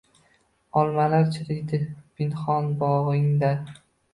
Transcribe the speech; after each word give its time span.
Olmalar 0.83 1.27
chiriydi 1.35 1.81
pinhon 1.99 2.73
bog’ingda 2.81 3.53